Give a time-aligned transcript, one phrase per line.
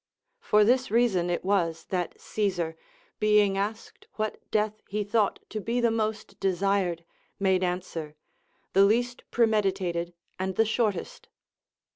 [0.39, 2.75] For this reason it was that Caesar,
[3.19, 7.05] being asked what death he thought to be the most desired,
[7.39, 8.15] made answer,
[8.73, 11.29] "The least premeditated and the shortest."